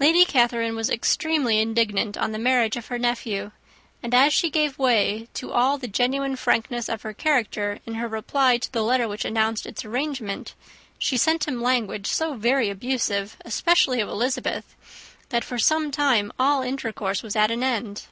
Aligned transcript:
Lady 0.00 0.24
Catherine 0.24 0.74
was 0.74 0.90
extremely 0.90 1.60
indignant 1.60 2.16
on 2.18 2.32
the 2.32 2.40
marriage 2.40 2.74
of 2.76 2.88
her 2.88 2.98
nephew; 2.98 3.52
and 4.02 4.12
as 4.12 4.32
she 4.34 4.50
gave 4.50 4.80
way 4.80 5.28
to 5.34 5.52
all 5.52 5.78
the 5.78 5.86
genuine 5.86 6.34
frankness 6.34 6.88
of 6.88 7.02
her 7.02 7.12
character, 7.12 7.78
in 7.86 7.94
her 7.94 8.08
reply 8.08 8.58
to 8.58 8.72
the 8.72 8.82
letter 8.82 9.06
which 9.06 9.24
announced 9.24 9.66
its 9.66 9.84
arrangement, 9.84 10.54
she 10.98 11.16
sent 11.16 11.46
him 11.46 11.62
language 11.62 12.08
so 12.08 12.34
very 12.34 12.68
abusive, 12.68 13.36
especially 13.44 14.00
of 14.00 14.08
Elizabeth, 14.08 14.74
that 15.28 15.44
for 15.44 15.56
some 15.60 15.92
time 15.92 16.32
all 16.36 16.62
intercourse 16.62 17.22
was 17.22 17.36
at 17.36 17.52
an 17.52 17.62
end. 17.62 18.06